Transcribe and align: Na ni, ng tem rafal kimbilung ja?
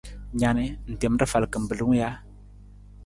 Na 0.39 0.49
ni, 0.57 0.67
ng 0.89 0.97
tem 1.01 1.15
rafal 1.21 1.45
kimbilung 1.53 1.93
ja? 2.01 2.09